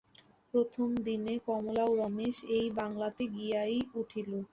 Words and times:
প্রথম 0.53 0.89
দিনে 1.05 1.33
কমলা 1.47 1.83
ও 1.87 2.01
রমেশ 2.01 2.37
এই 2.57 2.67
বাংলাতে 2.79 3.23
গিয়াই 3.35 3.77
উঠিল। 3.99 4.31